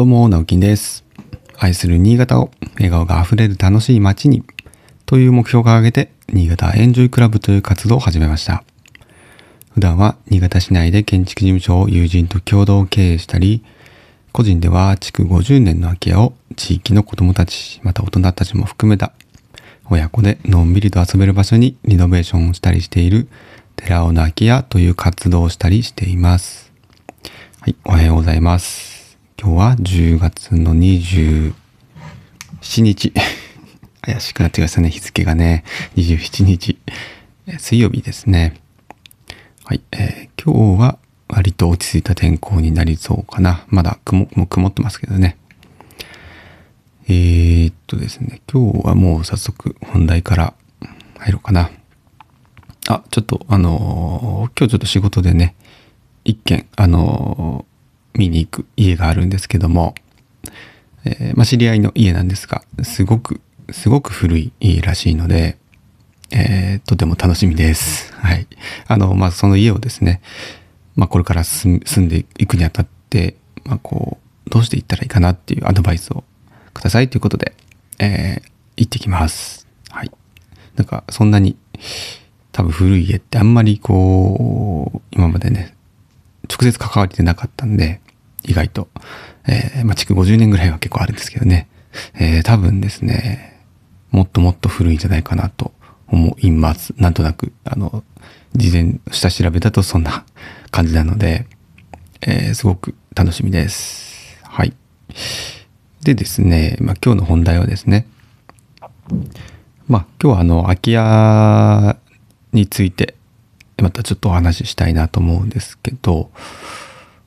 [0.00, 1.04] どうも、直樹です。
[1.58, 4.42] 愛する新潟を笑顔があふれる楽しい街に
[5.04, 8.64] という目標を掲げて、新潟エンジョイクラブという活動を始めました。
[9.74, 13.62] 普段は新潟市内で建築事務所を友人と共同経営したり、
[14.32, 19.12] 個人では築50年の空き家を地域の子供たち、また大人たちも含めた
[19.90, 23.28] 親子でのんびりと遊べる場所にリノベーションをしたりしている
[23.76, 26.72] 寺尾の空き家という活動をしたりしています。
[27.60, 28.99] はい、おはようございます。
[29.42, 31.54] 今日は10月の27
[32.82, 33.14] 日。
[34.02, 35.64] 怪しくなってきましたね、日付がね。
[35.96, 36.76] 27日。
[37.58, 38.60] 水曜日ですね。
[39.64, 43.64] はい、えー今日は割と落ち着いた天候になりそうかな。
[43.68, 45.38] まだ雲、も曇ってますけどね。
[47.08, 50.54] えー、っとですね、今日はもう早速本題から
[51.16, 51.70] 入ろうかな。
[52.88, 55.54] あ、ちょっとあのー今日ちょっと仕事でね、
[56.26, 57.64] 一軒、あの
[58.14, 59.94] 見に行く家があるんですけども、
[61.04, 63.40] えーまあ、知り合いの家なんですが、すごく、
[63.70, 65.56] すごく古い家らしいので、
[66.30, 68.12] えーとても楽しみです。
[68.14, 68.46] はい。
[68.86, 70.20] あの、まあ、その家をですね、
[70.96, 76.24] まあ、これから住んでいくにあたって、まあ、こう、どうしていったらいいかなっていうアドバイスを
[76.74, 77.54] くださいということで、
[77.98, 79.66] えー行ってきます。
[79.90, 80.10] はい。
[80.76, 81.56] なんか、そんなに、
[82.50, 85.74] 多分古い家ってあんまりこう、今までね、
[86.48, 88.00] 直接関わりてなかったんで、
[88.44, 88.88] 意外と。
[89.46, 91.68] えーまあ、築50年ぐらいは結構あるんですけどね。
[92.14, 93.60] えー多分ですね、
[94.10, 95.72] もっともっと古いんじゃないかなと
[96.08, 96.94] 思います。
[96.96, 98.02] なんとなく、あの、
[98.54, 100.24] 事前、下調べだとそんな
[100.70, 101.46] 感じなので、
[102.22, 104.38] えーすごく楽しみです。
[104.44, 104.74] はい。
[106.02, 108.06] でですね、まあ、今日の本題はですね、
[109.88, 111.96] まあ、今日はあの、空き家
[112.52, 113.14] について、
[113.82, 116.30] またちょっとお話ししたいなと思うんですけど、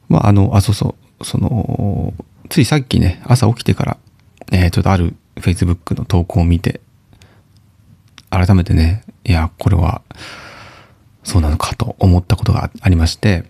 [0.09, 2.13] まあ、あの、あ、そうそう、その、
[2.49, 3.97] ついさっきね、朝起きてから、
[4.51, 6.81] えーちょっとある Facebook の投稿を見て、
[8.29, 10.01] 改めてね、いや、これは、
[11.23, 13.45] そうなのかと思ったことがありまして、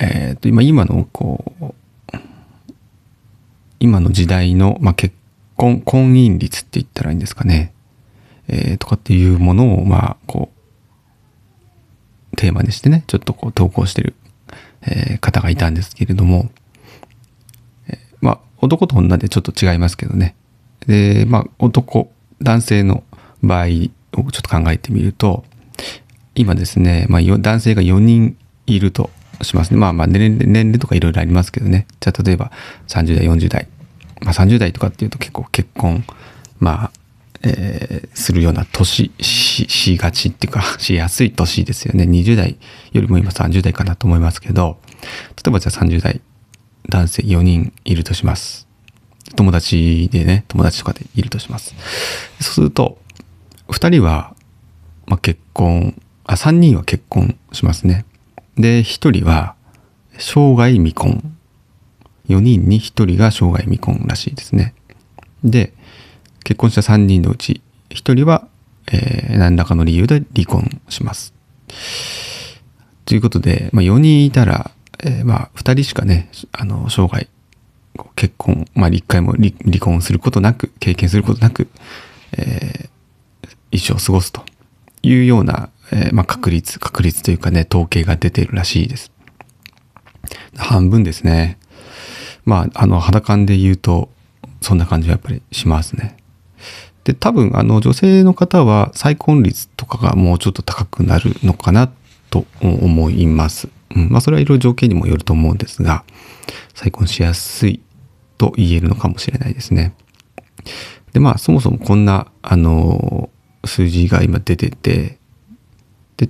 [0.00, 1.74] えっ、と、今、今の、こう、
[3.78, 5.14] 今の時代の、まあ、結
[5.56, 7.72] 婚、婚姻率って言ったらいいんですかね。
[8.48, 10.50] えーとかっていうものを、まあ、こ
[12.32, 14.14] う、テーマにしてね、ちょっとこう投稿してる、
[14.82, 16.50] えー方がいたんですけれども、
[18.60, 20.34] 男と女でちょっと違いますけどね。
[20.86, 22.12] で、まあ、男、
[22.42, 23.04] 男性の
[23.42, 25.44] 場合をちょっと考えてみると、
[26.34, 29.10] 今ですね、まあ、男性が4人いると
[29.42, 29.78] しますね。
[29.78, 31.86] まあまあ年齢、年齢とかいろいろありますけどね。
[32.00, 32.50] じゃあ例えば
[32.88, 33.68] 30代、40代。
[34.20, 36.04] まあ30代とかっていうと結構結婚、
[36.58, 36.90] まあ、
[37.42, 42.04] えーするような年し、しがちっていうか、 しやすい年ですよね。
[42.04, 42.56] 20代
[42.92, 44.78] よりも今30代かなと思いますけど、
[45.42, 46.20] 例えばじゃあ30代
[46.88, 48.66] 男性4人いるとします。
[49.36, 51.74] 友達でね、友達とかでいるとします。
[52.40, 52.98] そうすると、
[53.68, 54.34] 2人は、
[55.06, 58.04] まあ、結婚、あ、3人は結婚しますね。
[58.56, 59.54] で、1人は
[60.18, 61.36] 生涯未婚。
[62.28, 64.74] 4人に1人が生涯未婚らしいですね。
[65.42, 65.72] で、
[66.44, 68.46] 結婚した3人のうち1人は、
[68.92, 71.32] えー何らかの理由で離婚します。
[73.04, 74.70] ということで、まあ、4人いたら、
[75.02, 77.28] えーまあ、2人しかね、あの、生涯、
[78.16, 81.68] 結婚、まあ、一回も離婚することなく、経験することなく、
[82.32, 82.90] えー
[83.72, 84.42] 一生過ごすと
[85.02, 89.12] いうような、えーまあ、確率、確率というかね、統計が出てるらしいです。
[90.56, 91.58] 半分ですね。
[92.44, 94.10] まあ、あの、肌感で言うと、
[94.60, 96.16] そんな感じはやっぱりしますね。
[97.04, 101.90] で、多分、あの、女性の方は再婚率とかがもうちょっと高くなるのかな
[102.30, 103.68] と思います。
[103.96, 104.08] うん。
[104.08, 106.04] まあ、それはいろいろ条件にもよると思うんですが、
[106.74, 107.80] 再婚しやすい
[108.38, 109.94] と言えるのかもしれないですね。
[111.12, 113.30] で、まあ、そもそもこんな、あの、
[113.64, 115.18] 数字が今出てて、
[116.16, 116.28] で、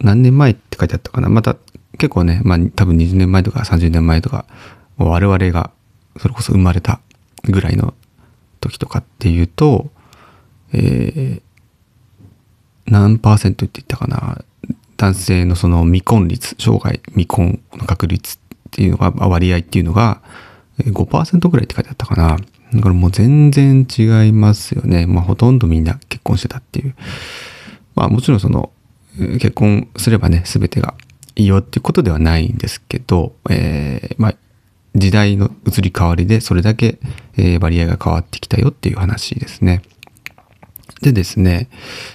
[0.00, 1.56] 何年前って書いてあったかなまた
[1.98, 4.46] 結構ね、まあ多分20年前とか30年前とか、
[4.96, 5.70] 我々が
[6.18, 7.00] それこそ生まれた
[7.44, 7.94] ぐらいの
[8.60, 9.90] 時とかっていうと、
[10.72, 11.42] えー
[12.86, 14.44] 何パーセントって言ったかな
[14.96, 18.38] 男性のその未婚率、生涯未婚の確率っ
[18.70, 20.22] ていうのが、割合っていうのが
[20.80, 22.36] 5%ぐらいって書いてあったかな。
[22.72, 25.06] だからもう全然違いますよね。
[25.06, 26.94] まあほとんどみんな結婚してたっていう。
[27.94, 28.70] まあもちろんその
[29.16, 30.94] 結婚すればね、全てが
[31.36, 34.34] いいよっていうことではないんですけど、えーまあ
[34.94, 36.98] 時代の移り変わりでそれだけ、
[37.60, 39.82] 割合が変わってきたよっていう話ですね。
[41.02, 41.68] でですね、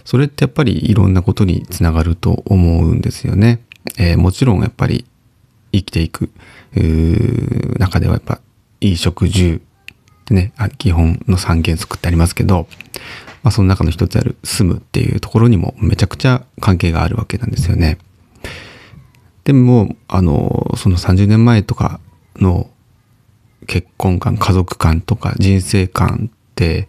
[0.06, 3.62] それってやっぱりいろんなことにつながると思うんですよね。
[3.98, 5.06] えーもちろんやっぱり
[5.72, 6.30] 生きていく
[7.80, 8.40] 中ではやっぱ
[8.80, 9.60] 衣食住っ
[10.26, 12.68] てね、基本の3原則ってありますけど、
[13.44, 17.98] まあ、その中の一つある住むっていうところにもめちゃくちゃ関係があるわけなんですよね。
[19.44, 22.00] でも、あの、その30年前とか
[22.38, 22.70] の
[23.68, 26.88] 結婚観、家族観とか人生観って、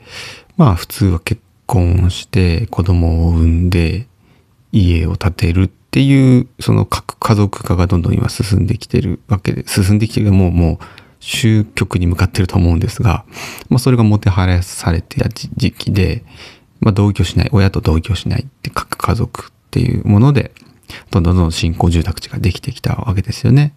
[0.56, 4.06] まあ普通は結婚して子供を産んで
[4.73, 10.79] 家を建てるっていうその核家族化がどんどん今進んできてるわけで進んできてるもうもう
[11.20, 13.25] 終局に向かってると思うんですが、
[13.69, 16.25] まあ、それがもてはやされてた時期で、
[16.81, 20.53] まあ、同居しない親と同居しないって核家族っていうもので
[21.11, 23.75] どんどんどん新興住宅地ができてきたわけですよね。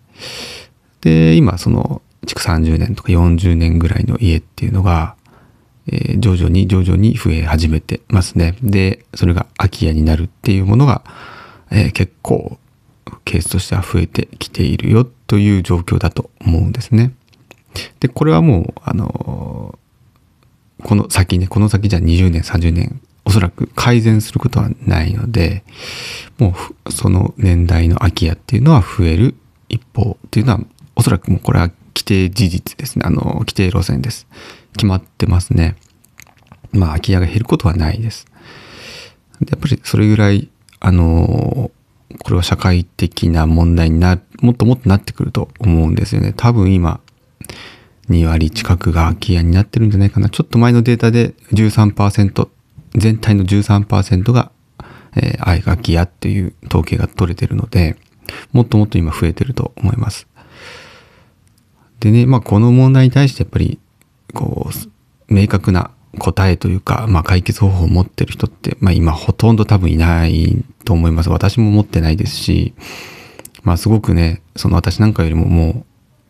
[1.02, 5.16] で今その築30年とか40年ぐらいの家っていうのが、
[5.88, 8.56] えー、徐々に徐々に増え始めてますね。
[8.62, 11.04] でそれが空き家になるっていうものが、
[11.72, 12.58] えー、結構
[13.24, 17.14] ケースとしては増えてきているよという状況だと思うんですね。
[18.00, 19.78] で、これはもう、あの、
[20.84, 25.64] この先ね、この先じゃ20年、30年、おそらく改善することはないので、
[26.38, 26.56] も
[26.86, 29.36] うその年代の空き家っていうのは増える
[29.68, 30.60] 一方っていうのは、
[30.96, 33.06] おそらくもうこれは規定事実ですね。
[33.06, 34.28] あの、規定路線です。
[34.76, 35.76] 決まってますね。
[36.72, 38.26] まあ、空き家が減ることはないです。
[39.48, 40.50] やっぱりそれぐらい、
[40.80, 41.72] あの、
[42.20, 46.34] これは社会的な問題にな、もっともっとなってくると思うんですよね。
[46.36, 47.00] 多分今、
[48.10, 50.30] 2割近くが空き家になってるんじゃないかな。
[50.30, 52.48] ちょっと前のデータで13%、
[52.96, 54.52] 全体の13%が、
[55.16, 57.98] えー、空き家っていう統計が取れてるので、
[58.52, 60.28] もっともっと今増えてると思います。
[62.00, 63.80] でね、まあこの問題に対してやっぱり、
[64.36, 65.90] こう、明確な
[66.20, 71.30] 答えというか、まあ解決方法を持ってる人って、まあ今ほとんど多分いないと思います。
[71.30, 72.76] 私も持ってないですし、
[73.64, 75.86] まあすごくね、その私なんかよりももう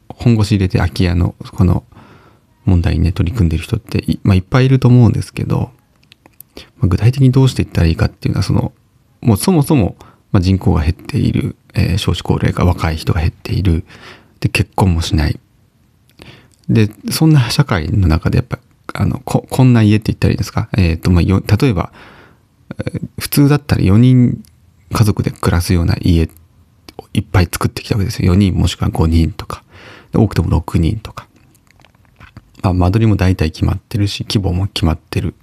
[0.07, 1.84] 本腰入れて空き家のこの
[2.66, 5.72] 問題にね取り組んでる人ってい,、まあ、いっぱいいると思うんですけど、
[6.78, 8.74] まあ、具体的にどうしていったらいいかっていうのはその
[9.22, 9.96] もうそもそも、
[10.40, 13.86] 人口が減っている、えー、少子高齢化若い人が減っている
[14.42, 15.40] で結婚もしない
[16.69, 18.59] でそんな社会の中でやっぱ
[18.94, 21.91] あのここんな家って言ったらいいですか、えーとまあ、よ例えば、
[23.19, 24.44] 普通だったら4人
[24.91, 26.29] 家族で暮らすような家
[26.97, 29.63] をいっぱい作ってきたわけですよ4人もしくは5人とか
[30.13, 31.27] 多くても6人とか。
[32.63, 35.35] まあ、間取りも大体決まってるし、規模も決まってる。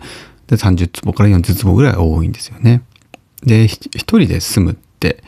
[0.48, 2.82] で、30坪から40坪ぐらい多いんですよね。
[3.44, 5.22] で、一人で住むって、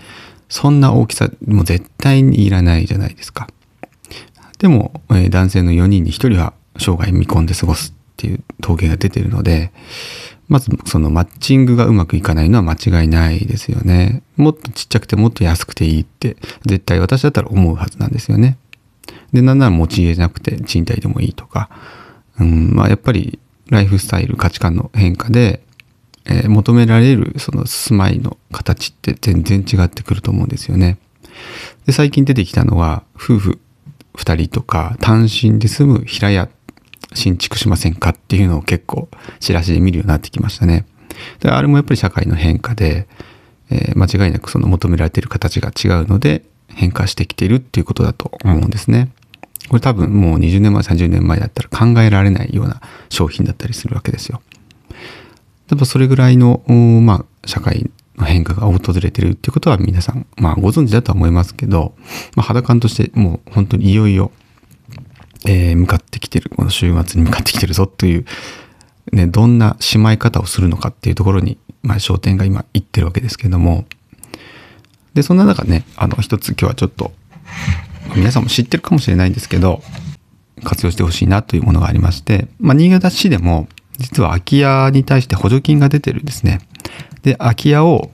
[0.48, 3.48] そんな大きさも絶対にいらないじゃないですか。
[4.64, 9.72] でも、えー、男性の4人に1人は生涯見込んで過ごすっていう統計が出てるので、
[10.48, 14.22] まずそのマッチングがうまくいかないのは間違いないですよね。
[14.38, 18.56] もっとちっちゃくてもっと安くていいって絶対私だったら思うはずなんですよね。
[19.34, 21.68] で、なんなら持ち家じゃなくて賃貸でもいいとか、
[22.40, 23.38] うん、まあやっぱり
[23.68, 25.62] ライフスタイル、価値観の変化で、
[26.24, 30.96] えー、求められるその住まいの形って全然違ってくると思うんですよね。
[31.84, 33.60] で、最近出てきたのは、夫婦
[34.16, 36.48] 2人とか単身で住む平屋
[37.14, 39.08] 新築しませんかっていうのを結構
[39.40, 40.86] チラシで見るようになってきましたね。
[41.40, 43.06] であれもやっぱり社会の変化で、
[43.70, 49.10] えー、間違いなくその求められている形が違うので変化してきているっていうことだと思うんですね。
[49.68, 54.42] これ多分もう20年前、30年前だったら考えられないような商品だったりするわけですよ。
[55.70, 61.94] やっぱそれぐらいの、まあ、社会の変化が訪れてるっていうことは皆さん、まあご存知だとは思いますけど、
[62.36, 64.30] まあ肌感としてもう本当にいよいよ、
[65.46, 68.24] えー、向かってきてる、この週末に向かってきてるぞという、
[69.12, 73.84] ね、どんなしまい方をするのかっていうところに、まあ焦点が今いってるわけですけども、
[75.14, 77.12] で、そんな中ね、あの、一つ今日はちょっと
[78.16, 79.82] 皆さんも知ってるかもしれないんですけど、
[80.62, 83.68] 活用してほしいなというものがありまして、まあ、新潟市でも、
[83.98, 86.60] 実は空き家に対して補助金が出てるんですね。
[87.24, 88.10] で、空き家を、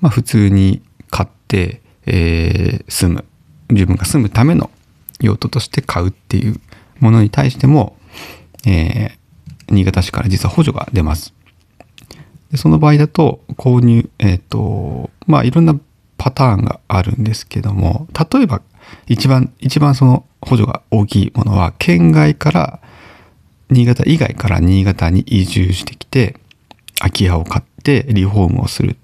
[0.00, 3.24] まあ、普通に買って、えー、住む。
[3.68, 4.70] 自分が住むための
[5.20, 6.60] 用途として買うっていう
[7.00, 7.96] ものに対しても、
[8.66, 11.34] えー、新潟市から実は補助が出ます。
[12.50, 15.78] でその場合だと、購入、えっ、ー、と、まあ、いろんな
[16.18, 18.62] パターンがあるんですけども、例えば
[19.08, 22.80] 一番、一番その補助が大きいものは、県外から
[23.70, 26.36] 新潟以外から新潟に移住してきて、
[27.02, 28.96] 空き家を買ってリフォームをする。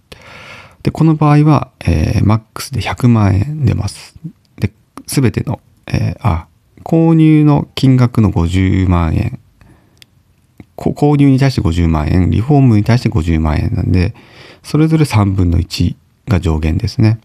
[0.85, 4.15] で、この場合は、えー、マックスで100万円出ます。
[4.57, 4.73] で、
[5.07, 6.47] すべての、えー、あ、
[6.85, 9.41] 購入の金額の50万円。
[10.77, 14.15] 購入に対して50万円、リフォームに対して50万円なんで、
[14.63, 15.97] それぞれ3分の1
[16.29, 17.19] が上限ですね。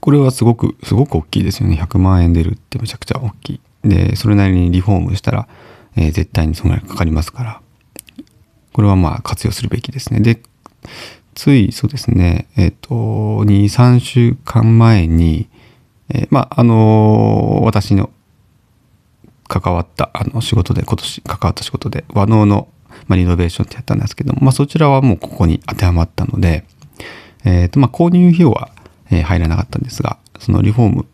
[0.00, 1.80] これはすごく、すごく大きいですよね。
[1.80, 3.60] 100万円出るってめちゃくちゃ大きい。
[3.82, 5.48] で、それなりにリフォームしたら、
[5.96, 7.62] えー、絶対にそのぐらいかかりますから、
[8.74, 10.18] これはまあ活用するべきですね。
[10.18, 10.42] で、
[11.34, 12.90] ついそうですね、えっ、ー、と、
[13.44, 15.48] 2、3週間前に、
[16.08, 18.10] えー、まあ、あのー、私の
[19.46, 22.66] 関わったあの仕事で、今年関わった仕事で、和能の、
[23.06, 26.64] まあ、リノベーションってやったんですけども、まあ、そちらはもうここに当てはまったので、
[27.44, 28.70] えっ、と、まあ、購入費用は、
[29.08, 31.06] え入らなかったんですが、そのリフォーム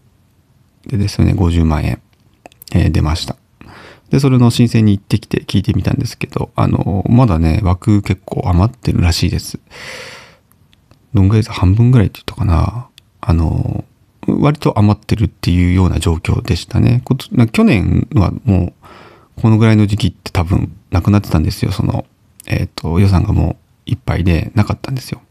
[0.87, 2.01] でですね、50万円、
[2.73, 3.37] え出ました。
[4.11, 9.59] で、それの申請に行ってきて聞いてみたんですけど、あの、まだね、枠結構余ってるらしいです。
[11.15, 11.53] どんぐらいです？
[11.53, 12.89] 半分ぐらいって言ったかな。
[13.21, 13.85] あの、
[14.27, 17.03] 割と余ってるっていうような状況でしたね。
[17.53, 18.75] 去年はも
[19.37, 21.73] う、このぐらいの時期って多分なくなってたんですよ。
[21.73, 22.05] その、
[22.47, 25.23] えっ、ー、と、予算がもういっぱいでなかったんですよ。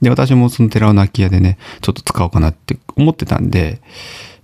[0.00, 3.80] で、私もその寺尾の空き家でね、ちょっと使おうかなって思ってたんで、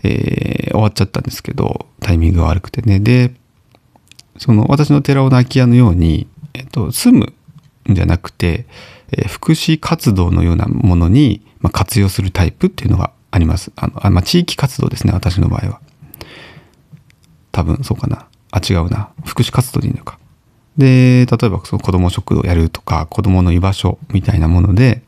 [0.04, 3.00] えー、終わっちゃったんですけど、タイミングが悪くてね。
[3.00, 3.35] で、
[4.38, 7.33] その私の寺尾の空き家のように、えっ、と、住む
[7.92, 8.66] んじゃなくて、
[9.11, 13.73] えー、福祉活動のようなものに、まあ、活用するタイプっていうのがあります。
[13.76, 15.80] あの、あまあ、地域活動ですね、私の場合は。
[17.52, 18.26] 多分そうかな。
[18.50, 19.11] あ、違うな。
[19.25, 20.18] 福祉活動でいいのか。
[20.76, 25.02] で、例えばその子供食堂やるとか、子供の居場所みたいなもので、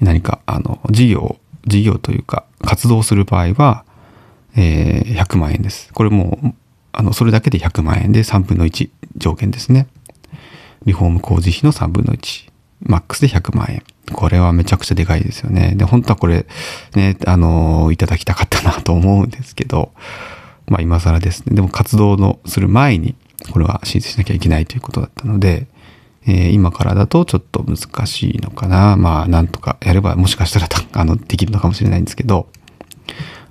[0.00, 3.84] 何か、あの、事業、事業というか、活動する場合は、
[4.56, 5.92] えー、100万円です。
[5.92, 6.54] これもう、
[6.98, 9.86] あの、それだけで100万円で3分の1条件ですね。
[10.84, 12.50] リフォーム工事費の3分の1。
[12.82, 13.84] マックスで100万円。
[14.12, 15.74] これはめちゃくちゃでかいですよね。
[15.76, 16.44] で、本当はこれ、
[16.96, 19.92] ね、あの、いただきたかったなと思うんですけど、
[20.66, 21.54] まあ今更ですね。
[21.54, 23.14] でも活動のする前に、
[23.52, 25.68] これは申請しなきゃいけないということだったので、
[26.26, 28.96] えー、今からだとちょっと難しいのかな。
[28.96, 32.48] まあ、なんとかやればもしかしたらあの、できるのかもしれないんですけど、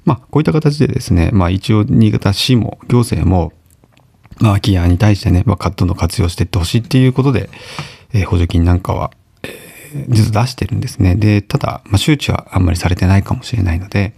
[0.07, 3.51] まあ、こういった形でですね、まあ一応新潟市も行政も、
[4.39, 7.49] まあ空き家に対してね、まあ、カットの活用していってほしいっていうことで、
[8.13, 9.11] えー、補助金なんかは、
[9.43, 11.15] えー、実は出してるんですね。
[11.15, 14.13] で、ただ、まあ、周知はあんまりされてないかもしれないので、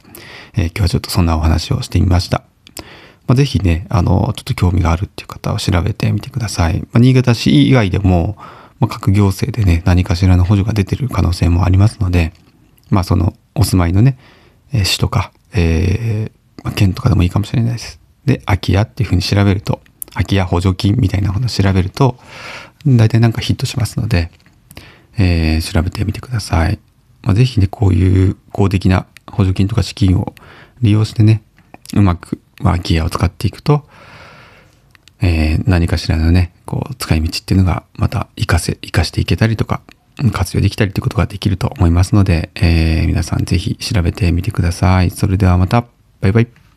[0.53, 2.43] えー、今日はちょっとそんなお話をしてみました。
[3.25, 6.81] まあ、ぜひね、あの、ちょっと興味があるっていう方は調べてみてください。
[6.81, 8.37] まあ、新潟市以外でも、
[8.79, 12.31] まあ、各行政でね、何かしらの補助が出てる可能性もありますので、
[12.91, 14.19] まあ、その、お住まいのね、
[14.83, 17.99] 市とか、えー、まあ、県とかでもいいかもしれないです。
[18.25, 19.81] で、空き家っていうふうに調べると、
[20.13, 22.17] 空き家補助金みたいなものを調べると、
[22.85, 24.31] 大体なんかヒットしますので、
[25.17, 26.79] えー、調べてみてください。
[27.23, 30.33] まあ、ぜひね、こういう公的な補助金とか資金を
[30.81, 31.43] 利用してね、
[31.93, 33.87] うまく、まあ、ギアを使っていくと、
[35.21, 39.81] えー、何かしらのね、こう、使い道っていうのがまた活かせ、活かしていけたりとか、
[40.31, 45.11] 活用できたりということができると思いますので、えー、皆さんぜひ調べてみてください。
[45.11, 45.85] それではまた、
[46.21, 46.68] バイバイ。